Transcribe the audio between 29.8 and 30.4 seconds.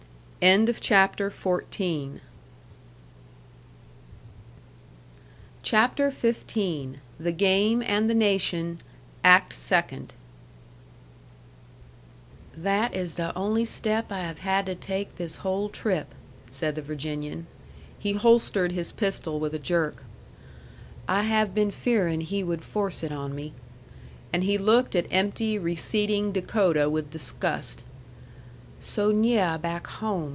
home!"